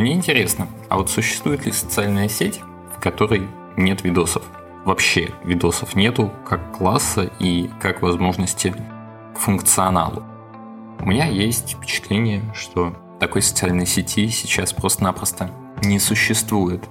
Мне 0.00 0.14
интересно, 0.14 0.66
а 0.88 0.96
вот 0.96 1.10
существует 1.10 1.66
ли 1.66 1.72
социальная 1.72 2.26
сеть, 2.30 2.62
в 2.96 3.02
которой 3.02 3.46
нет 3.76 4.02
видосов? 4.02 4.42
Вообще 4.86 5.28
видосов 5.44 5.94
нету 5.94 6.32
как 6.48 6.74
класса 6.74 7.30
и 7.38 7.68
как 7.82 8.00
возможности 8.00 8.74
к 9.34 9.38
функционалу. 9.38 10.22
У 11.00 11.06
меня 11.06 11.26
есть 11.26 11.76
впечатление, 11.76 12.40
что 12.54 12.96
такой 13.20 13.42
социальной 13.42 13.84
сети 13.84 14.28
сейчас 14.28 14.72
просто-напросто 14.72 15.50
не 15.84 15.98
существует. 15.98 16.82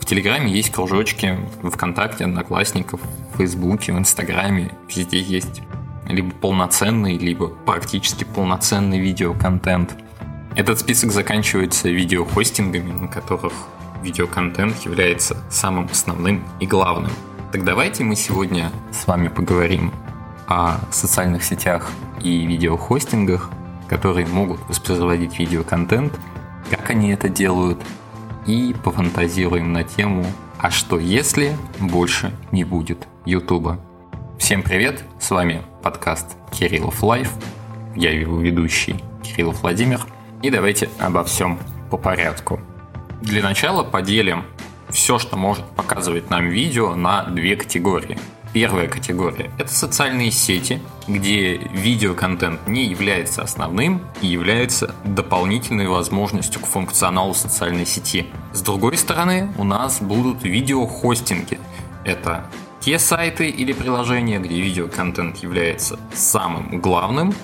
В 0.00 0.06
Телеграме 0.06 0.50
есть 0.50 0.72
кружочки, 0.72 1.38
в 1.60 1.68
ВКонтакте, 1.68 2.24
Одноклассников, 2.24 3.02
в 3.34 3.36
Фейсбуке, 3.36 3.92
в 3.92 3.98
Инстаграме. 3.98 4.70
Везде 4.88 5.20
есть 5.20 5.60
либо 6.08 6.30
полноценный, 6.30 7.18
либо 7.18 7.48
практически 7.48 8.24
полноценный 8.24 8.98
видеоконтент. 8.98 9.98
Этот 10.58 10.80
список 10.80 11.12
заканчивается 11.12 11.88
видеохостингами, 11.88 12.90
на 12.90 13.06
которых 13.06 13.52
видеоконтент 14.02 14.76
является 14.84 15.36
самым 15.48 15.84
основным 15.84 16.42
и 16.58 16.66
главным. 16.66 17.12
Так 17.52 17.62
давайте 17.62 18.02
мы 18.02 18.16
сегодня 18.16 18.72
с 18.90 19.06
вами 19.06 19.28
поговорим 19.28 19.92
о 20.48 20.80
социальных 20.90 21.44
сетях 21.44 21.92
и 22.20 22.44
видеохостингах, 22.44 23.50
которые 23.88 24.26
могут 24.26 24.58
воспроизводить 24.68 25.38
видеоконтент, 25.38 26.18
как 26.68 26.90
они 26.90 27.10
это 27.10 27.28
делают, 27.28 27.80
и 28.44 28.74
пофантазируем 28.82 29.72
на 29.72 29.84
тему 29.84 30.26
«А 30.58 30.72
что 30.72 30.98
если 30.98 31.56
больше 31.78 32.32
не 32.50 32.64
будет 32.64 33.06
Ютуба?». 33.24 33.78
Всем 34.40 34.64
привет, 34.64 35.04
с 35.20 35.30
вами 35.30 35.62
подкаст 35.84 36.36
Кириллов 36.50 37.00
Live, 37.04 37.32
я 37.94 38.10
его 38.10 38.40
ведущий 38.40 38.96
Кириллов 39.22 39.62
Владимир, 39.62 40.04
и 40.42 40.50
давайте 40.50 40.88
обо 40.98 41.24
всем 41.24 41.58
по 41.90 41.96
порядку. 41.96 42.60
Для 43.20 43.42
начала 43.42 43.82
поделим 43.82 44.44
все, 44.90 45.18
что 45.18 45.36
может 45.36 45.64
показывать 45.70 46.30
нам 46.30 46.48
видео, 46.48 46.94
на 46.94 47.24
две 47.24 47.56
категории– 47.56 48.18
Первая 48.52 48.88
категория– 48.88 49.50
это 49.58 49.72
социальные 49.72 50.30
сети, 50.30 50.80
где 51.06 51.58
видеоконтент 51.58 52.66
не 52.66 52.86
является 52.86 53.42
основным 53.42 54.00
и 54.22 54.26
является 54.26 54.94
дополнительной 55.04 55.86
возможностью 55.86 56.62
к 56.62 56.66
функционалу 56.66 57.34
социальной 57.34 57.84
сети. 57.84 58.26
С 58.54 58.62
другой 58.62 58.96
стороны, 58.96 59.52
у 59.58 59.64
нас 59.64 60.00
будут 60.00 60.44
видеохостинги. 60.44 61.60
Это 62.04 62.46
те 62.80 62.98
сайты 62.98 63.48
или 63.50 63.74
приложения, 63.74 64.38
где 64.38 64.58
видеоконтент 64.60 65.36
является 65.38 65.98
самым 66.14 66.80
главным, 66.80 67.34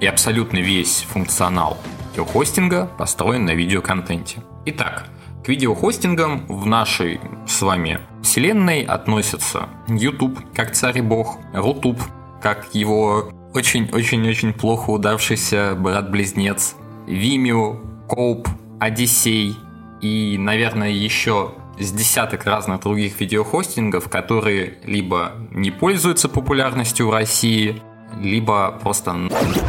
и 0.00 0.06
абсолютно 0.06 0.58
весь 0.58 1.02
функционал 1.02 1.78
видеохостинга 2.12 2.90
построен 2.98 3.44
на 3.44 3.54
видеоконтенте. 3.54 4.42
Итак, 4.66 5.06
к 5.44 5.48
видеохостингам 5.48 6.46
в 6.46 6.66
нашей 6.66 7.20
с 7.46 7.62
вами 7.62 8.00
вселенной 8.22 8.82
относятся 8.82 9.68
YouTube 9.88 10.38
как 10.54 10.72
царь 10.72 10.98
и 10.98 11.00
бог, 11.00 11.38
Рутуб 11.54 12.00
как 12.42 12.74
его 12.74 13.30
очень-очень-очень 13.54 14.52
плохо 14.52 14.90
удавшийся 14.90 15.74
брат-близнец, 15.78 16.74
Vimeo, 17.06 17.80
Cope, 18.08 18.48
Одиссей 18.78 19.56
и, 20.00 20.36
наверное, 20.38 20.90
еще 20.90 21.54
с 21.78 21.92
десяток 21.92 22.44
разных 22.44 22.80
других 22.80 23.20
видеохостингов, 23.20 24.08
которые 24.08 24.78
либо 24.84 25.32
не 25.50 25.70
пользуются 25.70 26.28
популярностью 26.28 27.08
в 27.08 27.12
России, 27.12 27.82
либо 28.20 28.78
просто 28.82 29.12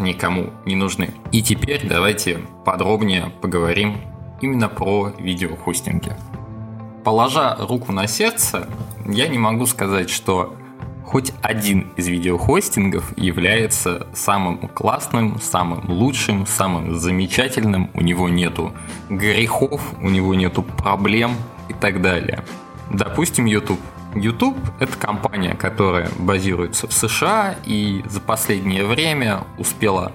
никому 0.01 0.51
не 0.65 0.75
нужны. 0.75 1.11
И 1.31 1.41
теперь 1.41 1.87
давайте 1.87 2.39
подробнее 2.65 3.31
поговорим 3.41 3.97
именно 4.41 4.69
про 4.69 5.13
видеохостинги. 5.17 6.13
Положа 7.03 7.57
руку 7.59 7.91
на 7.91 8.07
сердце, 8.07 8.69
я 9.05 9.27
не 9.27 9.37
могу 9.37 9.65
сказать, 9.65 10.09
что 10.09 10.55
хоть 11.05 11.33
один 11.41 11.91
из 11.97 12.07
видеохостингов 12.07 13.17
является 13.17 14.07
самым 14.13 14.57
классным, 14.69 15.39
самым 15.41 15.89
лучшим, 15.89 16.45
самым 16.45 16.97
замечательным, 16.97 17.91
у 17.93 18.01
него 18.01 18.29
нету 18.29 18.71
грехов, 19.09 19.81
у 20.01 20.09
него 20.09 20.33
нету 20.33 20.63
проблем 20.63 21.35
и 21.69 21.73
так 21.73 22.01
далее. 22.01 22.43
Допустим, 22.89 23.45
YouTube. 23.45 23.79
YouTube– 24.15 24.57
это 24.79 24.97
компания, 24.97 25.55
которая 25.55 26.09
базируется 26.19 26.87
в 26.87 26.93
США 26.93 27.55
и 27.65 28.03
за 28.07 28.19
последнее 28.19 28.85
время 28.85 29.43
успела 29.57 30.11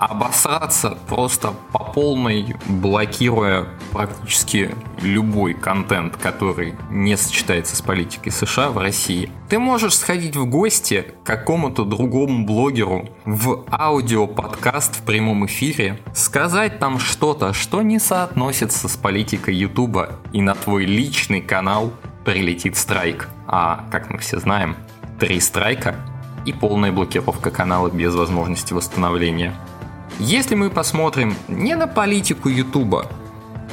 обосраться 0.00 0.96
просто 1.08 1.52
по 1.72 1.78
полной, 1.80 2.56
блокируя 2.66 3.66
практически 3.92 4.74
любой 5.02 5.52
контент, 5.52 6.16
который 6.16 6.74
не 6.90 7.18
сочетается 7.18 7.76
с 7.76 7.82
политикой 7.82 8.30
США 8.30 8.70
в 8.70 8.78
России. 8.78 9.30
Ты 9.50 9.58
можешь 9.58 9.96
сходить 9.96 10.36
в 10.36 10.46
гости 10.46 11.04
к 11.22 11.26
какому-то 11.26 11.84
другому 11.84 12.46
блогеру 12.46 13.10
в 13.26 13.66
аудиоподкаст 13.70 15.00
в 15.00 15.02
прямом 15.02 15.44
эфире, 15.44 16.00
сказать 16.14 16.78
там 16.78 16.98
что-то, 16.98 17.52
что 17.52 17.82
не 17.82 17.98
соотносится 17.98 18.88
с 18.88 18.96
политикой 18.96 19.54
Ютуба, 19.54 20.12
и 20.32 20.40
на 20.40 20.54
твой 20.54 20.86
личный 20.86 21.42
канал 21.42 21.92
прилетит 22.24 22.76
страйк. 22.76 23.28
А, 23.46 23.84
как 23.90 24.10
мы 24.10 24.18
все 24.18 24.38
знаем, 24.38 24.76
три 25.18 25.40
страйка 25.40 25.96
и 26.44 26.52
полная 26.52 26.92
блокировка 26.92 27.50
канала 27.50 27.88
без 27.88 28.14
возможности 28.14 28.72
восстановления. 28.72 29.54
Если 30.18 30.54
мы 30.54 30.70
посмотрим 30.70 31.34
не 31.48 31.74
на 31.76 31.86
политику 31.86 32.48
Ютуба, 32.48 33.06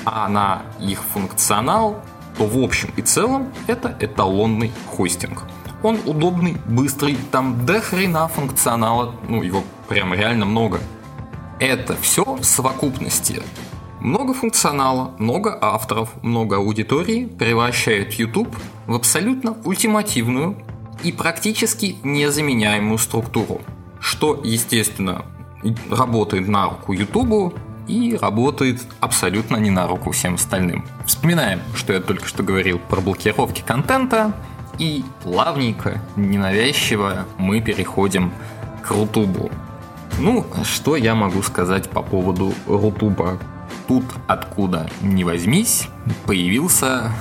а 0.06 0.28
на 0.30 0.62
их 0.80 1.04
функционал, 1.04 2.02
то 2.38 2.46
в 2.46 2.58
общем 2.58 2.90
и 2.96 3.02
целом 3.02 3.52
это 3.68 3.96
эталонный 4.00 4.72
хостинг. 4.88 5.44
Он 5.84 6.00
удобный, 6.06 6.58
быстрый, 6.66 7.18
там 7.32 7.66
до 7.66 7.82
хрена 7.82 8.28
функционала, 8.28 9.16
ну 9.28 9.44
его 9.44 9.64
прям 9.88 10.14
реально 10.14 10.46
много. 10.46 10.80
Это 11.60 11.96
все 11.98 12.24
в 12.24 12.44
совокупности. 12.44 13.42
Много 14.00 14.34
функционала, 14.34 15.12
много 15.18 15.58
авторов, 15.60 16.12
много 16.22 16.58
аудитории 16.58 17.26
превращают 17.26 18.14
YouTube 18.14 18.56
в 18.86 18.94
абсолютно 18.94 19.58
ультимативную 19.64 20.56
и 21.04 21.12
практически 21.12 21.98
незаменяемую 22.04 23.00
структуру. 23.00 23.62
Что, 24.00 24.40
естественно, 24.44 25.26
работает 25.90 26.48
на 26.48 26.70
руку 26.70 26.94
Ютубу 26.94 27.54
и 27.88 28.18
работает 28.22 28.82
абсолютно 29.00 29.58
не 29.58 29.72
на 29.72 29.88
руку 29.88 30.12
всем 30.12 30.36
остальным. 30.36 30.86
Вспоминаем, 31.06 31.62
что 31.76 31.94
я 31.94 32.00
только 32.00 32.28
что 32.28 32.44
говорил 32.44 32.80
про 32.80 33.02
блокировки 33.02 33.64
контента, 33.66 34.34
и 34.78 35.04
плавненько, 35.24 36.00
ненавязчиво 36.16 37.26
мы 37.40 37.62
переходим 37.62 38.32
к 38.84 38.92
Рутубу. 38.92 39.50
Ну, 40.20 40.46
что 40.64 40.96
я 40.96 41.16
могу 41.16 41.42
сказать 41.42 41.90
по 41.90 42.04
поводу 42.04 42.54
Рутуба? 42.68 43.40
Тут 43.88 44.04
откуда 44.28 44.90
ни 45.02 45.24
возьмись, 45.24 45.88
появился 46.26 47.12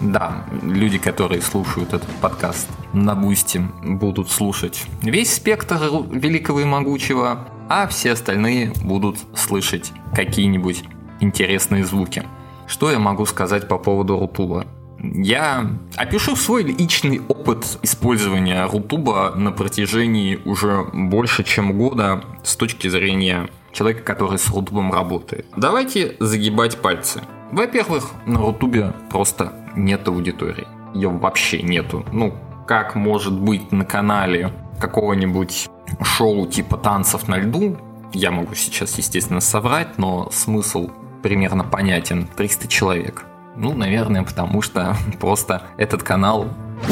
да, 0.00 0.44
люди, 0.62 0.98
которые 0.98 1.42
слушают 1.42 1.92
этот 1.92 2.08
подкаст 2.20 2.68
на 2.92 3.16
Бусти, 3.16 3.60
будут 3.82 4.30
слушать 4.30 4.84
весь 5.02 5.34
спектр 5.34 5.76
великого 6.10 6.60
и 6.60 6.64
могучего, 6.64 7.48
а 7.68 7.88
все 7.88 8.12
остальные 8.12 8.72
будут 8.84 9.18
слышать 9.34 9.92
какие-нибудь 10.14 10.84
интересные 11.20 11.84
звуки. 11.84 12.22
Что 12.68 12.92
я 12.92 12.98
могу 12.98 13.26
сказать 13.26 13.66
по 13.66 13.78
поводу 13.78 14.18
Рутуба? 14.20 14.66
Я 15.00 15.70
опишу 15.96 16.36
свой 16.36 16.64
личный 16.64 17.20
опыт 17.28 17.78
использования 17.82 18.66
Рутуба 18.66 19.32
на 19.36 19.52
протяжении 19.52 20.40
уже 20.44 20.84
больше 20.92 21.44
чем 21.44 21.76
года 21.76 22.24
с 22.42 22.56
точки 22.56 22.88
зрения 22.88 23.48
человека, 23.72 24.02
который 24.02 24.38
с 24.38 24.48
Рутубом 24.48 24.92
работает. 24.92 25.46
Давайте 25.56 26.16
загибать 26.20 26.78
пальцы. 26.78 27.22
Во-первых, 27.52 28.10
на 28.26 28.40
Рутубе 28.40 28.92
просто 29.10 29.52
нет 29.74 30.06
аудитории. 30.08 30.66
Ее 30.94 31.08
вообще 31.08 31.62
нету. 31.62 32.04
Ну, 32.12 32.34
как 32.66 32.94
может 32.94 33.32
быть 33.32 33.72
на 33.72 33.84
канале 33.84 34.52
какого-нибудь 34.80 35.68
шоу 36.02 36.46
типа 36.46 36.76
танцев 36.76 37.28
на 37.28 37.38
льду, 37.38 37.78
я 38.12 38.30
могу 38.30 38.54
сейчас, 38.54 38.96
естественно, 38.98 39.40
соврать, 39.40 39.98
но 39.98 40.30
смысл 40.30 40.90
примерно 41.22 41.64
понятен. 41.64 42.28
300 42.36 42.68
человек. 42.68 43.24
Ну, 43.56 43.74
наверное, 43.74 44.22
потому 44.22 44.62
что 44.62 44.96
просто 45.20 45.62
этот 45.76 46.02
канал 46.02 46.48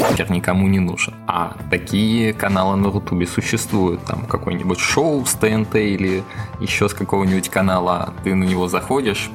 теперь 0.09 0.29
никому 0.31 0.67
не 0.67 0.79
нужен. 0.79 1.13
А 1.27 1.55
такие 1.69 2.33
каналы 2.33 2.75
на 2.77 2.91
Рутубе 2.91 3.27
существуют. 3.27 4.03
Там 4.05 4.25
какой-нибудь 4.25 4.79
шоу 4.79 5.25
с 5.25 5.33
ТНТ 5.33 5.75
или 5.75 6.23
еще 6.59 6.89
с 6.89 6.93
какого-нибудь 6.93 7.49
канала. 7.49 8.13
Ты 8.23 8.35
на 8.35 8.43
него 8.43 8.67
заходишь, 8.67 9.29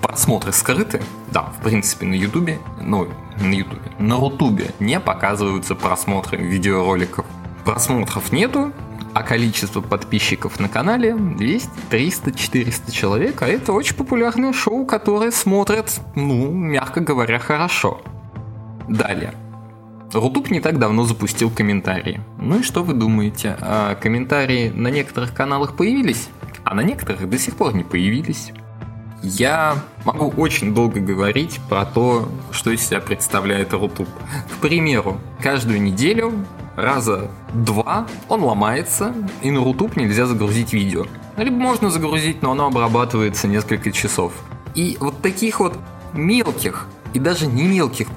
просмотры 0.00 0.52
скрыты. 0.52 1.02
Да, 1.30 1.42
в 1.42 1.62
принципе, 1.62 2.06
на 2.06 2.14
Ютубе, 2.14 2.58
ну, 2.80 3.08
на 3.40 3.52
Ютубе, 3.52 3.92
на 3.98 4.16
Рутубе 4.16 4.70
не 4.80 5.00
показываются 5.00 5.74
просмотры 5.74 6.38
видеороликов. 6.38 7.24
Просмотров 7.64 8.32
нету, 8.32 8.72
а 9.14 9.22
количество 9.22 9.80
подписчиков 9.80 10.58
на 10.58 10.68
канале 10.68 11.14
200, 11.14 11.70
300, 11.90 12.32
400 12.32 12.92
человек, 12.92 13.42
а 13.42 13.46
это 13.46 13.72
очень 13.72 13.94
популярное 13.94 14.52
шоу, 14.52 14.84
которое 14.84 15.30
смотрят, 15.30 16.00
ну, 16.14 16.50
мягко 16.50 17.00
говоря, 17.00 17.38
хорошо. 17.38 18.00
Далее. 18.88 19.34
Рутуб 20.12 20.50
не 20.50 20.60
так 20.60 20.78
давно 20.78 21.04
запустил 21.04 21.50
комментарии. 21.50 22.20
Ну 22.38 22.60
и 22.60 22.62
что 22.62 22.82
вы 22.82 22.92
думаете? 22.92 23.56
А 23.60 23.94
комментарии 23.94 24.68
на 24.68 24.88
некоторых 24.88 25.34
каналах 25.34 25.74
появились, 25.76 26.28
а 26.64 26.74
на 26.74 26.82
некоторых 26.82 27.28
до 27.28 27.38
сих 27.38 27.56
пор 27.56 27.74
не 27.74 27.84
появились. 27.84 28.52
Я 29.22 29.76
могу 30.04 30.28
очень 30.30 30.74
долго 30.74 31.00
говорить 31.00 31.60
про 31.68 31.84
то, 31.84 32.28
что 32.50 32.72
из 32.72 32.86
себя 32.86 33.00
представляет 33.00 33.72
Рутуб. 33.72 34.08
К 34.52 34.56
примеру, 34.60 35.20
каждую 35.40 35.80
неделю 35.80 36.32
раза 36.76 37.30
два 37.54 38.06
он 38.28 38.42
ломается, 38.42 39.14
и 39.42 39.50
на 39.50 39.62
Рутуб 39.62 39.96
нельзя 39.96 40.26
загрузить 40.26 40.72
видео. 40.72 41.06
Либо 41.36 41.56
можно 41.56 41.88
загрузить, 41.88 42.42
но 42.42 42.52
оно 42.52 42.66
обрабатывается 42.66 43.46
несколько 43.46 43.92
часов. 43.92 44.32
И 44.74 44.96
вот 45.00 45.22
таких 45.22 45.60
вот 45.60 45.78
мелких 46.12 46.88
и 47.14 47.18
даже 47.18 47.46
не 47.46 47.64
мелких, 47.64 48.08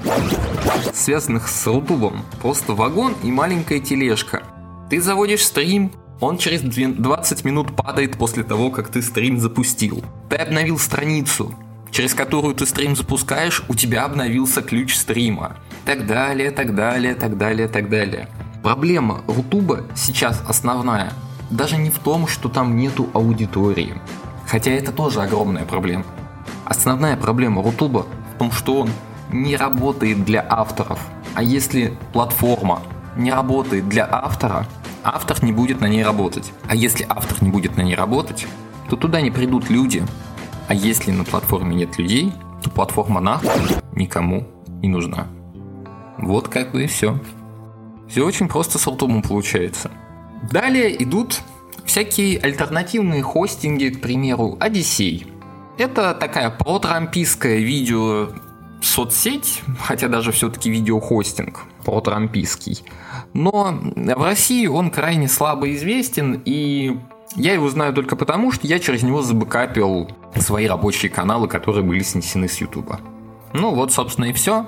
связанных 0.94 1.48
с 1.48 1.68
Рутубом, 1.68 2.24
просто 2.42 2.74
вагон 2.74 3.16
и 3.24 3.32
маленькая 3.32 3.80
тележка. 3.80 4.44
Ты 4.90 5.02
заводишь 5.02 5.46
стрим, 5.46 5.92
он 6.20 6.38
через 6.38 6.62
20 6.62 7.46
минут 7.46 7.76
падает 7.76 8.18
после 8.18 8.44
того, 8.44 8.70
как 8.72 8.90
ты 8.90 9.02
стрим 9.02 9.40
запустил. 9.40 10.04
Ты 10.30 10.38
обновил 10.38 10.80
страницу, 10.80 11.54
через 11.92 12.14
которую 12.14 12.56
ты 12.56 12.66
стрим 12.66 12.96
запускаешь, 12.96 13.64
у 13.68 13.76
тебя 13.76 14.06
обновился 14.06 14.62
ключ 14.62 14.96
стрима. 14.96 15.58
Так 15.86 16.08
далее, 16.08 16.52
так 16.52 16.76
далее, 16.76 17.16
так 17.16 17.38
далее, 17.38 17.68
так 17.68 17.90
далее. 17.90 18.30
Проблема 18.64 19.22
Рутуба 19.28 19.84
сейчас 19.96 20.42
основная 20.48 21.14
даже 21.50 21.78
не 21.78 21.90
в 21.90 22.00
том, 22.00 22.28
что 22.28 22.50
там 22.50 22.76
нету 22.76 23.10
аудитории. 23.14 23.94
Хотя 24.48 24.72
это 24.72 24.92
тоже 24.92 25.22
огромная 25.22 25.66
проблема. 25.66 26.06
Основная 26.66 27.18
проблема 27.18 27.62
Рутуба 27.62 28.06
в 28.36 28.38
том, 28.38 28.52
что 28.52 28.82
он 28.82 28.90
не 29.32 29.56
работает 29.56 30.24
для 30.24 30.46
авторов. 30.48 31.00
А 31.34 31.44
если 31.44 31.98
платформа 32.14 32.82
не 33.16 33.32
работает 33.32 33.88
для 33.90 34.08
автора, 34.10 34.68
автор 35.04 35.44
не 35.44 35.52
будет 35.52 35.82
на 35.82 35.88
ней 35.88 36.04
работать. 36.04 36.52
А 36.68 36.76
если 36.76 37.06
автор 37.10 37.42
не 37.42 37.50
будет 37.50 37.78
на 37.78 37.82
ней 37.82 37.96
работать, 37.96 38.46
то 38.90 38.96
туда 38.96 39.22
не 39.22 39.32
придут 39.32 39.70
люди. 39.70 40.04
А 40.68 40.74
если 40.74 41.12
на 41.12 41.24
платформе 41.24 41.76
нет 41.76 41.98
людей, 41.98 42.34
то 42.62 42.70
платформа 42.70 43.22
нахуй 43.22 43.50
никому 43.94 44.48
не 44.82 44.90
нужна. 44.90 45.28
Вот 46.18 46.48
как 46.48 46.72
бы 46.72 46.84
и 46.84 46.88
все. 46.88 47.20
Все 48.08 48.26
очень 48.26 48.48
просто 48.48 48.80
с 48.80 48.88
Алтумом 48.88 49.22
получается. 49.22 49.92
Далее 50.52 51.02
идут 51.04 51.42
всякие 51.86 52.40
альтернативные 52.40 53.22
хостинги, 53.22 53.90
к 53.90 54.02
примеру, 54.02 54.58
Одиссей. 54.60 55.28
Это 55.78 56.14
такая 56.14 56.50
протрампийская 56.50 57.58
видео 57.58 58.30
соцсеть, 58.82 59.62
хотя 59.80 60.08
даже 60.08 60.32
все-таки 60.32 60.70
видеохостинг 60.70 61.66
протрампийский. 61.84 62.84
Но 63.34 63.78
в 63.96 64.24
России 64.24 64.68
он 64.68 64.90
крайне 64.90 65.28
слабо 65.28 65.74
известен, 65.74 66.42
и 66.46 66.98
я 67.36 67.54
его 67.54 67.70
знаю 67.70 67.94
только 67.94 68.16
потому, 68.16 68.52
что 68.52 68.68
я 68.68 68.80
через 68.80 69.04
него 69.04 69.22
забэкапил 69.22 70.10
свои 70.38 70.68
рабочие 70.68 71.12
каналы, 71.12 71.48
которые 71.48 71.84
были 71.84 72.02
снесены 72.04 72.48
с 72.48 72.62
Ютуба. 72.62 73.00
Ну 73.54 73.74
вот, 73.74 73.92
собственно, 73.92 74.26
и 74.26 74.34
все. 74.34 74.68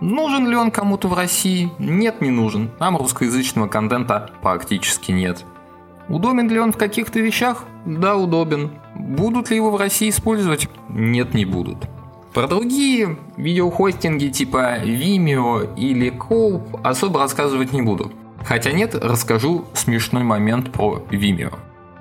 Нужен 0.00 0.48
ли 0.48 0.56
он 0.56 0.70
кому-то 0.70 1.08
в 1.08 1.14
России? 1.14 1.70
Нет, 1.78 2.20
не 2.20 2.30
нужен. 2.30 2.70
Нам 2.80 2.96
русскоязычного 2.96 3.68
контента 3.68 4.30
практически 4.42 5.12
нет. 5.12 5.44
Удобен 6.12 6.46
ли 6.50 6.60
он 6.60 6.72
в 6.72 6.76
каких-то 6.76 7.20
вещах? 7.20 7.64
Да, 7.86 8.16
удобен. 8.16 8.72
Будут 8.94 9.48
ли 9.48 9.56
его 9.56 9.70
в 9.70 9.76
России 9.76 10.10
использовать? 10.10 10.68
Нет, 10.90 11.32
не 11.32 11.46
будут. 11.46 11.88
Про 12.34 12.46
другие 12.48 13.16
видеохостинги 13.38 14.28
типа 14.28 14.76
Vimeo 14.84 15.74
или 15.74 16.12
Cope 16.12 16.80
особо 16.84 17.20
рассказывать 17.20 17.72
не 17.72 17.80
буду. 17.80 18.12
Хотя 18.44 18.72
нет, 18.72 18.94
расскажу 18.94 19.64
смешной 19.72 20.22
момент 20.22 20.70
про 20.70 21.02
Vimeo. 21.10 21.54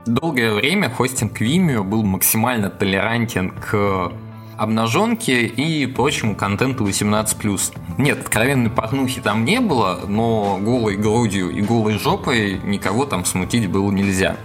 Долгое 0.06 0.54
время 0.54 0.90
хостинг 0.90 1.40
Vimeo 1.40 1.84
был 1.84 2.04
максимально 2.04 2.70
толерантен 2.70 3.52
к 3.52 4.12
обнаженки 4.62 5.32
и 5.32 5.88
прочему 5.88 6.36
контенту 6.36 6.86
18+. 6.86 7.74
Нет, 7.98 8.20
откровенной 8.20 8.70
порнухи 8.70 9.20
там 9.20 9.44
не 9.44 9.60
было, 9.60 10.02
но 10.08 10.60
голой 10.62 10.98
грудью 10.98 11.50
и 11.50 11.62
голой 11.62 11.98
жопой 11.98 12.62
никого 12.64 13.06
там 13.06 13.26
смутить 13.26 13.68
было 13.68 13.90
нельзя. 13.90 14.38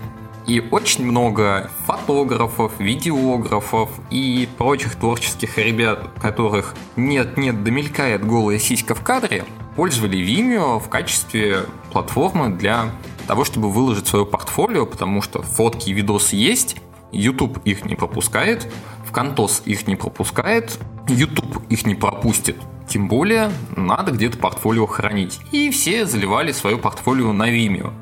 И 0.46 0.66
очень 0.70 1.04
много 1.04 1.70
фотографов, 1.86 2.72
видеографов 2.78 3.90
и 4.08 4.48
прочих 4.56 4.94
творческих 4.94 5.58
ребят, 5.58 6.08
которых 6.18 6.74
нет-нет, 6.96 7.62
домелькает 7.62 8.24
голая 8.24 8.58
сиська 8.58 8.94
в 8.94 9.02
кадре, 9.02 9.44
пользовали 9.74 10.18
Vimeo 10.18 10.80
в 10.80 10.88
качестве 10.88 11.66
платформы 11.92 12.48
для 12.56 12.90
того, 13.26 13.44
чтобы 13.44 13.70
выложить 13.70 14.06
свое 14.06 14.24
портфолио, 14.24 14.86
потому 14.86 15.20
что 15.20 15.42
фотки 15.42 15.90
и 15.90 15.92
видосы 15.92 16.36
есть, 16.36 16.76
YouTube 17.12 17.58
их 17.64 17.84
не 17.84 17.96
пропускает, 17.96 18.72
ВКонтос 19.16 19.62
их 19.64 19.86
не 19.86 19.96
пропускает, 19.96 20.78
YouTube 21.08 21.62
их 21.70 21.86
не 21.86 21.94
пропустит. 21.94 22.56
Тем 22.86 23.08
более, 23.08 23.50
надо 23.74 24.12
где-то 24.12 24.36
портфолио 24.36 24.86
хранить. 24.86 25.40
И 25.52 25.70
все 25.70 26.04
заливали 26.04 26.52
свое 26.52 26.76
портфолио 26.76 27.32
на 27.32 27.50
Vimeo. 27.50 27.94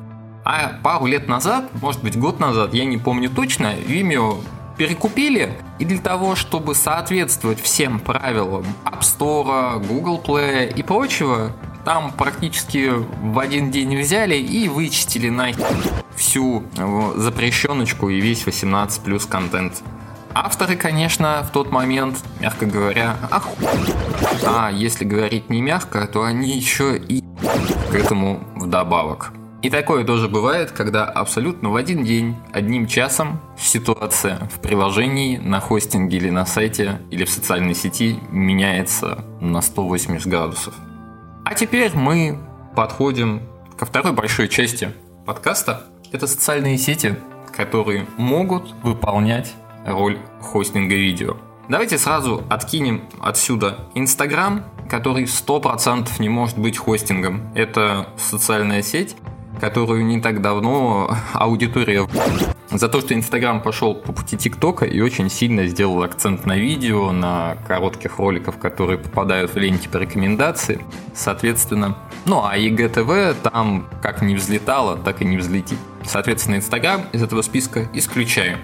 А 0.43 0.73
пару 0.83 1.05
лет 1.05 1.29
назад, 1.29 1.69
может 1.81 2.03
быть 2.03 2.19
год 2.19 2.41
назад, 2.41 2.73
я 2.73 2.83
не 2.83 2.97
помню 2.97 3.29
точно, 3.29 3.75
Vimeo 3.75 4.43
перекупили, 4.77 5.53
и 5.79 5.85
для 5.85 5.99
того, 5.99 6.35
чтобы 6.35 6.75
соответствовать 6.75 7.61
всем 7.61 7.99
правилам 8.01 8.65
App 8.83 8.99
Store, 8.99 9.87
Google 9.87 10.21
Play 10.21 10.75
и 10.75 10.83
прочего, 10.83 11.53
там 11.85 12.11
практически 12.11 12.91
в 12.91 13.39
один 13.39 13.71
день 13.71 13.97
взяли 13.97 14.35
и 14.35 14.67
вычистили 14.67 15.29
на 15.29 15.51
всю 16.17 16.63
запрещеночку 17.15 18.09
и 18.09 18.19
весь 18.19 18.45
18 18.45 19.01
плюс 19.01 19.25
контент. 19.25 19.81
Авторы, 20.37 20.75
конечно, 20.75 21.43
в 21.43 21.51
тот 21.51 21.71
момент, 21.71 22.17
мягко 22.41 22.65
говоря, 22.65 23.15
ах. 23.31 23.47
А 24.45 24.69
если 24.69 25.05
говорить 25.05 25.49
не 25.49 25.61
мягко, 25.61 26.05
то 26.07 26.23
они 26.23 26.57
еще 26.57 26.97
и 26.97 27.23
к 27.89 27.95
этому 27.95 28.41
вдобавок. 28.57 29.31
И 29.61 29.69
такое 29.69 30.03
тоже 30.03 30.27
бывает, 30.27 30.71
когда 30.71 31.05
абсолютно 31.05 31.69
в 31.69 31.77
один 31.77 32.03
день, 32.03 32.35
одним 32.51 32.85
часом 32.85 33.39
ситуация 33.57 34.49
в 34.53 34.59
приложении, 34.59 35.37
на 35.37 35.61
хостинге 35.61 36.17
или 36.17 36.29
на 36.29 36.45
сайте, 36.45 36.99
или 37.11 37.23
в 37.23 37.29
социальной 37.29 37.73
сети 37.73 38.19
меняется 38.29 39.23
на 39.39 39.61
180 39.61 40.27
градусов. 40.27 40.73
А 41.45 41.53
теперь 41.53 41.93
мы 41.95 42.37
подходим 42.75 43.41
ко 43.77 43.85
второй 43.85 44.11
большой 44.11 44.49
части 44.49 44.91
подкаста. 45.25 45.83
Это 46.11 46.27
социальные 46.27 46.77
сети, 46.77 47.15
которые 47.55 48.05
могут 48.17 48.73
выполнять 48.83 49.53
роль 49.85 50.17
хостинга 50.41 50.95
видео. 50.95 51.37
Давайте 51.67 51.97
сразу 51.97 52.43
откинем 52.49 53.01
отсюда 53.19 53.87
Инстаграм, 53.95 54.65
который 54.89 55.23
100% 55.23 56.09
не 56.19 56.29
может 56.29 56.59
быть 56.59 56.77
хостингом. 56.77 57.41
Это 57.55 58.07
социальная 58.17 58.83
сеть, 58.83 59.15
которую 59.59 60.05
не 60.05 60.21
так 60.21 60.41
давно 60.41 61.09
аудитория 61.33 62.07
за 62.71 62.89
то, 62.89 63.01
что 63.01 63.13
Инстаграм 63.13 63.61
пошел 63.61 63.95
по 63.95 64.11
пути 64.11 64.37
ТикТока 64.37 64.85
и 64.85 64.99
очень 65.01 65.29
сильно 65.29 65.65
сделал 65.65 66.03
акцент 66.03 66.45
на 66.45 66.57
видео, 66.57 67.11
на 67.11 67.57
коротких 67.67 68.19
роликах, 68.19 68.59
которые 68.59 68.97
попадают 68.97 69.53
в 69.53 69.57
ленте 69.57 69.89
по 69.89 69.97
рекомендации, 69.97 70.81
соответственно. 71.13 71.97
Ну 72.25 72.43
а 72.43 72.57
ИГТВ 72.57 73.41
там 73.41 73.87
как 74.01 74.21
не 74.21 74.35
взлетало, 74.35 74.97
так 74.97 75.21
и 75.21 75.25
не 75.25 75.37
взлетит. 75.37 75.79
Соответственно, 76.03 76.55
Инстаграм 76.55 77.05
из 77.11 77.23
этого 77.23 77.41
списка 77.41 77.87
исключаем. 77.93 78.59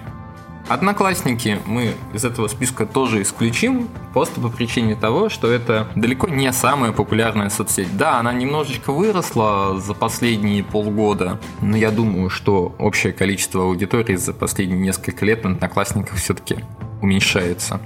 Одноклассники 0.72 1.60
мы 1.66 1.94
из 2.14 2.24
этого 2.24 2.48
списка 2.48 2.86
тоже 2.86 3.20
исключим, 3.20 3.88
просто 4.14 4.40
по 4.40 4.48
причине 4.48 4.96
того, 4.96 5.28
что 5.28 5.52
это 5.52 5.86
далеко 5.96 6.28
не 6.28 6.50
самая 6.50 6.92
популярная 6.92 7.50
соцсеть. 7.50 7.94
Да, 7.96 8.18
она 8.18 8.32
немножечко 8.32 8.90
выросла 8.90 9.78
за 9.78 9.92
последние 9.92 10.64
полгода, 10.64 11.38
но 11.60 11.76
я 11.76 11.90
думаю, 11.90 12.30
что 12.30 12.74
общее 12.78 13.12
количество 13.12 13.64
аудитории 13.64 14.16
за 14.16 14.32
последние 14.32 14.80
несколько 14.80 15.26
лет 15.26 15.44
на 15.44 15.50
Одноклассниках 15.50 16.16
все-таки 16.16 16.56
уменьшается. 17.02 17.78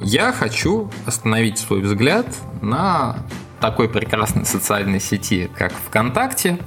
Я 0.00 0.32
хочу 0.32 0.90
остановить 1.04 1.58
свой 1.58 1.82
взгляд 1.82 2.26
на 2.62 3.18
такой 3.60 3.90
прекрасной 3.90 4.46
социальной 4.46 5.00
сети, 5.00 5.50
как 5.54 5.72
ВКонтакте, 5.72 6.58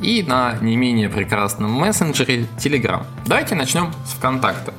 и 0.00 0.22
на 0.22 0.56
не 0.60 0.76
менее 0.76 1.08
прекрасном 1.08 1.72
мессенджере 1.72 2.46
Telegram. 2.56 3.04
Давайте 3.26 3.54
начнем 3.54 3.92
с 4.06 4.12
ВКонтакта. 4.12 4.74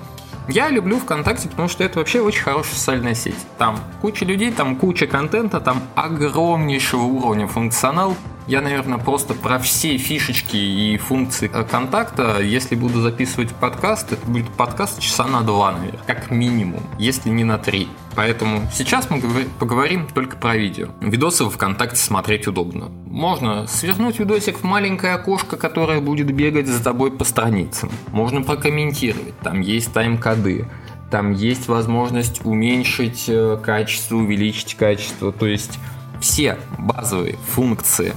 Я 0.47 0.69
люблю 0.69 0.97
ВКонтакте, 0.97 1.47
потому 1.47 1.67
что 1.67 1.83
это 1.83 1.99
вообще 1.99 2.21
очень 2.21 2.41
хорошая 2.41 2.73
социальная 2.73 3.13
сеть. 3.13 3.35
Там 3.59 3.79
куча 4.01 4.25
людей, 4.25 4.51
там 4.51 4.75
куча 4.75 5.05
контента, 5.05 5.59
там 5.59 5.83
огромнейшего 5.95 7.03
уровня 7.03 7.47
функционал. 7.47 8.15
Я, 8.49 8.61
наверное, 8.61 8.97
просто 8.97 9.35
про 9.35 9.59
все 9.59 9.99
фишечки 9.99 10.55
и 10.55 10.97
функции 10.97 11.47
контакта, 11.47 12.41
если 12.41 12.73
буду 12.73 12.99
записывать 12.99 13.53
подкаст, 13.53 14.11
это 14.11 14.25
будет 14.25 14.49
подкаст 14.49 14.99
часа 14.99 15.27
на 15.27 15.41
два, 15.41 15.73
наверное, 15.73 16.01
как 16.07 16.31
минимум, 16.31 16.81
если 16.97 17.29
не 17.29 17.43
на 17.43 17.59
три. 17.59 17.87
Поэтому 18.15 18.67
сейчас 18.73 19.11
мы 19.11 19.21
поговорим 19.59 20.07
только 20.07 20.35
про 20.35 20.57
видео. 20.57 20.87
Видосы 20.99 21.43
в 21.45 21.51
ВКонтакте 21.51 21.97
смотреть 21.97 22.47
удобно. 22.47 22.89
Можно 23.05 23.67
свернуть 23.67 24.17
видосик 24.17 24.57
в 24.57 24.63
маленькое 24.63 25.13
окошко, 25.13 25.55
которое 25.55 26.01
будет 26.01 26.33
бегать 26.33 26.65
за 26.65 26.83
тобой 26.83 27.11
по 27.11 27.25
страницам. 27.25 27.91
Можно 28.07 28.41
прокомментировать, 28.41 29.37
там 29.43 29.61
есть 29.61 29.93
тайм-коды. 29.93 30.65
Там 31.11 31.33
есть 31.33 31.67
возможность 31.67 32.43
уменьшить 32.43 33.25
э, 33.27 33.59
качество, 33.61 34.15
увеличить 34.15 34.73
качество. 34.73 35.31
То 35.31 35.45
есть 35.45 35.77
все 36.19 36.57
базовые 36.79 37.35
функции 37.35 38.13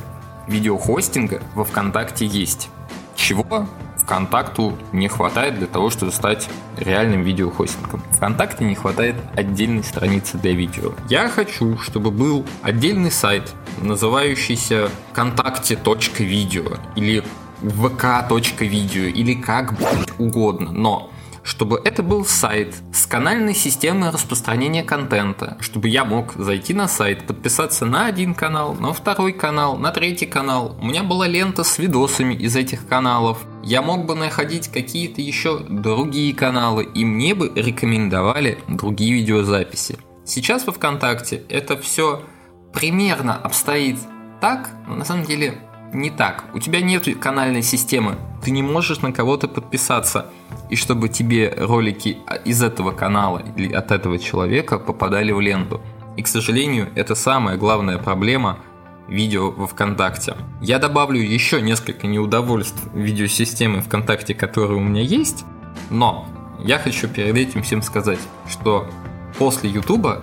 видеохостинга 0.53 1.43
во 1.55 1.65
ВКонтакте 1.65 2.27
есть. 2.27 2.69
Чего 3.17 3.67
ВКонтакту 3.97 4.77
не 4.93 5.09
хватает 5.09 5.59
для 5.59 5.67
того, 5.67 5.91
чтобы 5.91 6.13
стать 6.13 6.49
реальным 6.77 7.23
видеохостингом. 7.23 8.03
ВКонтакте 8.13 8.65
не 8.65 8.75
хватает 8.75 9.17
отдельной 9.35 9.83
страницы 9.83 10.39
для 10.39 10.53
видео. 10.53 10.93
Я 11.09 11.29
хочу, 11.29 11.79
чтобы 11.79 12.11
был 12.11 12.45
отдельный 12.63 13.11
сайт, 13.11 13.55
называющийся 13.81 14.91
ВКонтакте.видео 15.13 16.79
или 16.97 17.25
vk.видео 17.63 19.05
или 19.05 19.35
как 19.35 19.75
угодно. 20.19 20.73
Но 20.73 21.12
чтобы 21.43 21.81
это 21.85 22.03
был 22.03 22.25
сайт 22.25 22.75
с 22.93 23.07
канальной 23.07 23.55
системой 23.55 24.11
распространения 24.11 24.83
контента, 24.83 25.57
чтобы 25.61 25.89
я 25.89 26.05
мог 26.05 26.35
зайти 26.35 26.75
на 26.75 26.89
сайт, 26.89 27.27
подписаться 27.27 27.85
на 27.87 28.07
один 28.07 28.35
канал, 28.35 28.75
на 28.75 28.93
второй 28.93 29.33
канал, 29.33 29.77
на 29.77 29.91
третий 29.91 30.27
канал. 30.27 30.77
У 30.81 30.87
меня 30.87 31.03
была 31.03 31.27
лента 31.27 31.65
с 31.65 31.79
видосами 31.79 32.35
из 32.35 32.57
этих 32.57 32.87
каналов. 32.87 33.39
Я 33.63 33.83
мог 33.83 34.07
бы 34.07 34.15
находить 34.15 34.69
какие-то 34.69 35.21
еще 35.21 35.59
другие 35.59 36.35
каналы, 36.35 36.85
и 36.85 37.05
мне 37.05 37.35
бы 37.35 37.51
рекомендовали 37.55 38.59
другие 38.69 39.15
видеозаписи. 39.15 39.99
Сейчас 40.25 40.67
во 40.67 40.73
ВКонтакте 40.73 41.43
это 41.49 41.77
все 41.77 42.23
примерно 42.73 43.37
обстоит 43.37 43.99
так, 44.41 44.71
но 44.87 44.97
на 44.97 45.05
самом 45.05 45.25
деле 45.25 45.59
не 45.93 46.11
так. 46.11 46.45
У 46.55 46.59
тебя 46.59 46.81
нет 46.81 47.09
канальной 47.21 47.63
системы, 47.63 48.17
ты 48.43 48.51
не 48.51 48.63
можешь 48.63 49.01
на 49.01 49.13
кого-то 49.13 49.49
подписаться, 49.49 50.27
и 50.71 50.77
чтобы 50.77 51.09
тебе 51.09 51.55
ролики 51.57 52.19
из 52.45 52.63
этого 52.63 52.93
канала 52.93 53.43
или 53.57 53.73
от 53.73 53.91
этого 53.91 54.19
человека 54.19 54.79
попадали 54.79 55.33
в 55.33 55.41
ленту. 55.41 55.81
И, 56.17 56.23
к 56.23 56.29
сожалению, 56.29 56.89
это 56.95 57.15
самая 57.15 57.57
главная 57.57 57.99
проблема 57.99 58.59
видео 59.09 59.51
во 59.51 59.67
ВКонтакте. 59.67 60.35
Я 60.61 60.79
добавлю 60.79 61.21
еще 61.21 61.61
несколько 61.61 62.07
неудовольств 62.07 62.83
видеосистемы 62.95 63.83
ВКонтакте, 63.83 64.35
которые 64.35 64.79
у 64.79 64.83
меня 64.83 65.03
есть, 65.03 65.45
но 65.91 66.27
я 66.59 66.79
хочу 66.79 67.09
перед 67.09 67.37
этим 67.37 67.63
всем 67.63 67.83
сказать, 67.83 68.21
что 68.49 68.89
после 69.39 69.71
Ютуба 69.71 70.23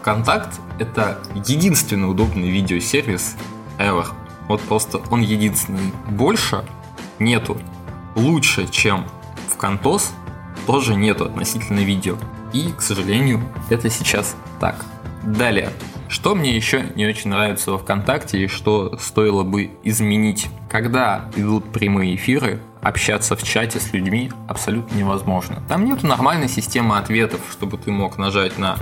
ВКонтакт 0.00 0.60
это 0.78 1.18
единственный 1.34 2.10
удобный 2.10 2.50
видеосервис 2.50 3.36
ever. 3.78 4.06
Вот 4.48 4.60
просто 4.62 4.98
он 5.10 5.20
единственный. 5.20 5.92
Больше 6.08 6.64
нету. 7.18 7.58
Лучше, 8.14 8.66
чем 8.68 9.06
в 9.48 9.56
Кантос, 9.56 10.12
тоже 10.66 10.94
нету 10.94 11.26
относительно 11.26 11.80
видео. 11.80 12.16
И, 12.52 12.72
к 12.72 12.80
сожалению, 12.80 13.42
это 13.70 13.90
сейчас 13.90 14.36
так. 14.58 14.84
Далее. 15.22 15.70
Что 16.08 16.34
мне 16.34 16.56
еще 16.56 16.86
не 16.94 17.06
очень 17.06 17.30
нравится 17.30 17.70
во 17.70 17.78
ВКонтакте 17.78 18.44
и 18.44 18.46
что 18.46 18.96
стоило 18.98 19.42
бы 19.42 19.70
изменить? 19.84 20.48
Когда 20.70 21.30
идут 21.36 21.70
прямые 21.70 22.16
эфиры, 22.16 22.62
общаться 22.80 23.36
в 23.36 23.42
чате 23.42 23.78
с 23.78 23.92
людьми 23.92 24.30
абсолютно 24.46 24.96
невозможно. 24.96 25.62
Там 25.68 25.84
нет 25.84 26.02
нормальной 26.02 26.48
системы 26.48 26.96
ответов, 26.96 27.40
чтобы 27.50 27.76
ты 27.76 27.90
мог 27.90 28.16
нажать 28.16 28.58
на 28.58 28.78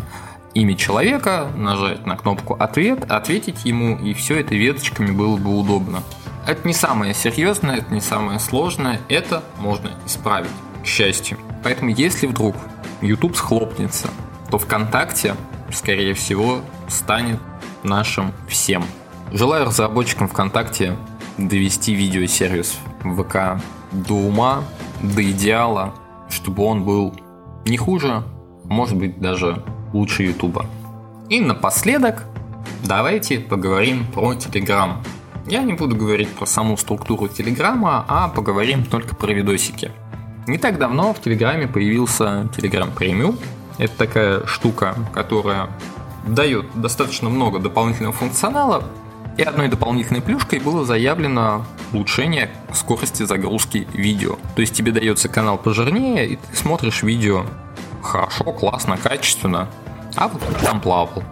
имя 0.56 0.74
человека, 0.74 1.48
нажать 1.54 2.06
на 2.06 2.16
кнопку 2.16 2.54
«Ответ», 2.54 3.10
ответить 3.10 3.66
ему, 3.66 3.98
и 3.98 4.14
все 4.14 4.40
это 4.40 4.54
веточками 4.54 5.10
было 5.10 5.36
бы 5.36 5.54
удобно. 5.54 6.02
Это 6.46 6.66
не 6.66 6.72
самое 6.72 7.12
серьезное, 7.12 7.76
это 7.76 7.92
не 7.92 8.00
самое 8.00 8.38
сложное, 8.38 9.00
это 9.08 9.44
можно 9.58 9.90
исправить, 10.06 10.50
к 10.82 10.86
счастью. 10.86 11.38
Поэтому 11.62 11.90
если 11.90 12.26
вдруг 12.26 12.56
YouTube 13.02 13.36
схлопнется, 13.36 14.08
то 14.50 14.56
ВКонтакте, 14.56 15.36
скорее 15.70 16.14
всего, 16.14 16.62
станет 16.88 17.40
нашим 17.82 18.32
всем. 18.48 18.82
Желаю 19.32 19.66
разработчикам 19.66 20.26
ВКонтакте 20.26 20.96
довести 21.36 21.94
видеосервис 21.94 22.78
ВК 23.02 23.60
до 23.92 24.14
ума, 24.14 24.64
до 25.02 25.22
идеала, 25.30 25.94
чтобы 26.30 26.62
он 26.64 26.82
был 26.84 27.14
не 27.66 27.76
хуже, 27.76 28.22
может 28.64 28.96
быть 28.96 29.18
даже 29.20 29.62
лучше 29.92 30.24
Ютуба. 30.24 30.66
И 31.28 31.40
напоследок 31.40 32.24
давайте 32.84 33.40
поговорим 33.40 34.06
про 34.06 34.34
Telegram. 34.34 34.94
Я 35.46 35.62
не 35.62 35.74
буду 35.74 35.96
говорить 35.96 36.28
про 36.28 36.46
саму 36.46 36.76
структуру 36.76 37.28
Телеграма, 37.28 38.04
а 38.08 38.28
поговорим 38.28 38.84
только 38.84 39.14
про 39.14 39.32
видосики. 39.32 39.92
Не 40.46 40.58
так 40.58 40.78
давно 40.78 41.12
в 41.12 41.20
Телеграме 41.20 41.66
появился 41.66 42.48
Telegram 42.56 42.92
Premium. 42.94 43.38
Это 43.78 43.96
такая 43.96 44.46
штука, 44.46 44.94
которая 45.12 45.68
дает 46.26 46.66
достаточно 46.74 47.28
много 47.28 47.58
дополнительного 47.58 48.14
функционала, 48.14 48.84
и 49.36 49.42
одной 49.42 49.68
дополнительной 49.68 50.22
плюшкой 50.22 50.60
было 50.60 50.84
заявлено 50.84 51.64
улучшение 51.92 52.50
скорости 52.72 53.22
загрузки 53.22 53.86
видео. 53.92 54.36
То 54.54 54.62
есть 54.62 54.74
тебе 54.74 54.92
дается 54.92 55.28
канал 55.28 55.58
пожирнее, 55.58 56.26
и 56.26 56.36
ты 56.36 56.56
смотришь 56.56 57.02
видео 57.02 57.44
хорошо, 58.06 58.44
классно, 58.44 58.96
качественно, 58.96 59.68
а 60.14 60.28
вот 60.28 60.42
там 60.62 60.80
плавал. 60.80 61.22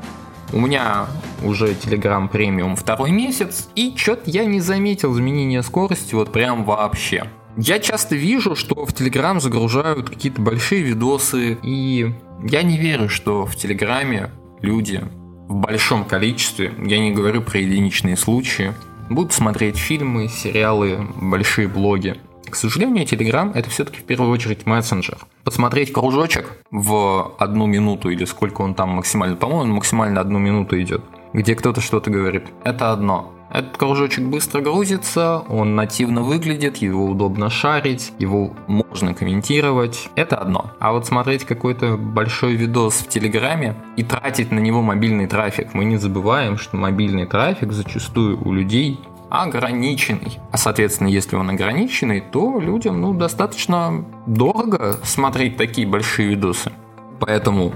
У 0.52 0.60
меня 0.60 1.06
уже 1.42 1.72
Telegram 1.72 2.28
премиум 2.28 2.76
второй 2.76 3.10
месяц, 3.10 3.68
и 3.74 3.94
что-то 3.96 4.30
я 4.30 4.44
не 4.44 4.60
заметил 4.60 5.14
изменения 5.14 5.62
скорости 5.62 6.14
вот 6.14 6.32
прям 6.32 6.64
вообще. 6.64 7.24
Я 7.56 7.78
часто 7.78 8.16
вижу, 8.16 8.56
что 8.56 8.84
в 8.84 8.90
Telegram 8.90 9.40
загружают 9.40 10.10
какие-то 10.10 10.40
большие 10.40 10.82
видосы, 10.82 11.56
и 11.62 12.12
я 12.42 12.62
не 12.62 12.76
верю, 12.76 13.08
что 13.08 13.46
в 13.46 13.56
Телеграме 13.56 14.30
люди 14.60 15.02
в 15.48 15.54
большом 15.54 16.04
количестве, 16.04 16.72
я 16.78 16.98
не 16.98 17.12
говорю 17.12 17.42
про 17.42 17.60
единичные 17.60 18.16
случаи, 18.16 18.72
будут 19.08 19.32
смотреть 19.32 19.76
фильмы, 19.76 20.28
сериалы, 20.28 21.06
большие 21.16 21.68
блоги. 21.68 22.16
К 22.54 22.56
сожалению, 22.56 23.04
Telegram 23.04 23.50
это 23.52 23.68
все-таки 23.68 23.98
в 23.98 24.04
первую 24.04 24.30
очередь 24.30 24.64
мессенджер. 24.64 25.18
Посмотреть 25.42 25.92
кружочек 25.92 26.56
в 26.70 27.34
одну 27.36 27.66
минуту 27.66 28.10
или 28.10 28.24
сколько 28.26 28.62
он 28.62 28.76
там 28.76 28.90
максимально, 28.90 29.34
по-моему, 29.34 29.74
максимально 29.74 30.20
одну 30.20 30.38
минуту 30.38 30.80
идет, 30.80 31.02
где 31.32 31.56
кто-то 31.56 31.80
что-то 31.80 32.12
говорит. 32.12 32.44
Это 32.62 32.92
одно. 32.92 33.32
Этот 33.50 33.76
кружочек 33.76 34.24
быстро 34.24 34.60
грузится, 34.60 35.42
он 35.48 35.74
нативно 35.74 36.22
выглядит, 36.22 36.76
его 36.76 37.06
удобно 37.06 37.50
шарить, 37.50 38.12
его 38.20 38.52
можно 38.68 39.14
комментировать. 39.14 40.08
Это 40.14 40.36
одно. 40.36 40.70
А 40.78 40.92
вот 40.92 41.06
смотреть 41.06 41.44
какой-то 41.44 41.96
большой 41.96 42.54
видос 42.54 42.94
в 42.94 43.08
Телеграме 43.08 43.74
и 43.96 44.04
тратить 44.04 44.52
на 44.52 44.60
него 44.60 44.80
мобильный 44.80 45.26
трафик. 45.26 45.74
Мы 45.74 45.86
не 45.86 45.96
забываем, 45.96 46.56
что 46.56 46.76
мобильный 46.76 47.26
трафик 47.26 47.72
зачастую 47.72 48.40
у 48.46 48.52
людей 48.52 49.00
ограниченный. 49.30 50.38
А 50.50 50.56
соответственно, 50.56 51.08
если 51.08 51.36
он 51.36 51.50
ограниченный, 51.50 52.20
то 52.20 52.60
людям 52.60 53.00
ну, 53.00 53.14
достаточно 53.14 54.04
дорого 54.26 54.98
смотреть 55.02 55.56
такие 55.56 55.86
большие 55.86 56.28
видосы. 56.28 56.72
Поэтому 57.20 57.72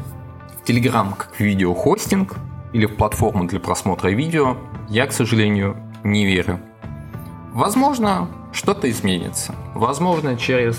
Telegram 0.67 1.15
как 1.17 1.39
видеохостинг 1.41 2.37
или 2.73 2.87
в 2.87 2.97
платформу 2.97 3.45
для 3.45 3.61
просмотра 3.61 4.09
видео 4.11 4.57
я, 4.89 5.07
к 5.07 5.13
сожалению, 5.13 5.77
не 6.05 6.27
верю. 6.27 6.61
Возможно, 7.53 8.29
что-то 8.53 8.91
изменится. 8.91 9.55
Возможно, 9.75 10.37
через 10.37 10.79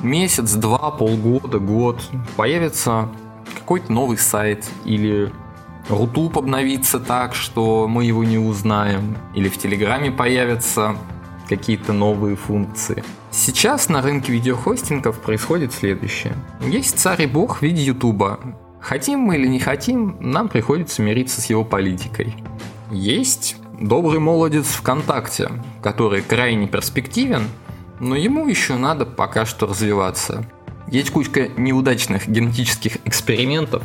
месяц, 0.00 0.52
два, 0.52 0.90
полгода, 0.90 1.58
год 1.58 2.02
появится 2.36 3.08
какой-то 3.54 3.92
новый 3.92 4.18
сайт 4.18 4.68
или 4.84 5.32
Рутуб 5.88 6.38
обновится 6.38 6.98
так, 6.98 7.34
что 7.34 7.86
мы 7.88 8.04
его 8.04 8.24
не 8.24 8.38
узнаем, 8.38 9.16
или 9.34 9.48
в 9.48 9.58
Телеграме 9.58 10.10
появятся 10.10 10.96
какие-то 11.48 11.92
новые 11.92 12.36
функции. 12.36 13.04
Сейчас 13.30 13.88
на 13.88 14.00
рынке 14.00 14.32
видеохостингов 14.32 15.20
происходит 15.20 15.72
следующее. 15.72 16.34
Есть 16.60 16.98
царь 16.98 17.22
и 17.22 17.26
бог 17.26 17.58
в 17.58 17.62
виде 17.62 17.82
Ютуба. 17.82 18.38
Хотим 18.80 19.20
мы 19.20 19.36
или 19.36 19.46
не 19.46 19.60
хотим, 19.60 20.16
нам 20.20 20.48
приходится 20.48 21.02
мириться 21.02 21.40
с 21.40 21.46
его 21.46 21.64
политикой. 21.64 22.34
Есть 22.90 23.56
добрый 23.80 24.20
молодец 24.20 24.66
ВКонтакте, 24.66 25.50
который 25.82 26.22
крайне 26.22 26.66
перспективен, 26.66 27.48
но 27.98 28.14
ему 28.16 28.46
еще 28.46 28.76
надо 28.76 29.04
пока 29.04 29.46
что 29.46 29.66
развиваться. 29.66 30.44
Есть 30.86 31.10
кучка 31.10 31.48
неудачных 31.56 32.28
генетических 32.28 32.98
экспериментов, 33.06 33.82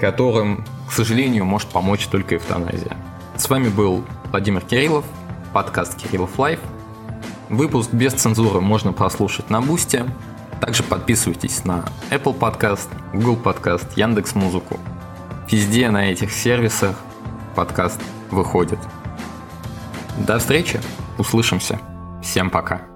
которым, 0.00 0.64
к 0.88 0.92
сожалению, 0.92 1.44
может 1.44 1.68
помочь 1.68 2.06
только 2.06 2.36
эвтаназия. 2.36 2.96
С 3.36 3.48
вами 3.48 3.68
был 3.68 4.04
Владимир 4.30 4.60
Кириллов, 4.60 5.04
подкаст 5.52 5.96
Кириллов 5.96 6.38
Live. 6.38 6.60
Выпуск 7.48 7.90
без 7.92 8.12
цензуры 8.12 8.60
можно 8.60 8.92
прослушать 8.92 9.50
на 9.50 9.60
Бусти. 9.60 10.06
Также 10.60 10.82
подписывайтесь 10.82 11.64
на 11.64 11.84
Apple 12.10 12.38
Podcast, 12.38 12.88
Google 13.12 13.36
Podcast, 13.36 13.86
Яндекс 13.96 14.34
Музыку. 14.34 14.78
Везде 15.50 15.90
на 15.90 16.10
этих 16.10 16.32
сервисах 16.32 16.96
подкаст 17.54 18.00
выходит. 18.30 18.78
До 20.16 20.38
встречи, 20.38 20.80
услышимся. 21.18 21.78
Всем 22.22 22.50
пока. 22.50 22.93